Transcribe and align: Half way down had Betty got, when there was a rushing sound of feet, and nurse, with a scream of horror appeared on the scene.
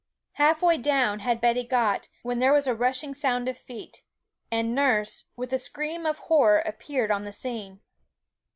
Half 0.31 0.63
way 0.63 0.79
down 0.79 1.19
had 1.19 1.39
Betty 1.39 1.63
got, 1.63 2.07
when 2.23 2.39
there 2.39 2.51
was 2.53 2.65
a 2.65 2.73
rushing 2.73 3.13
sound 3.13 3.47
of 3.47 3.55
feet, 3.55 4.01
and 4.49 4.73
nurse, 4.73 5.25
with 5.35 5.53
a 5.53 5.59
scream 5.59 6.07
of 6.07 6.17
horror 6.17 6.63
appeared 6.65 7.11
on 7.11 7.23
the 7.23 7.31
scene. 7.31 7.81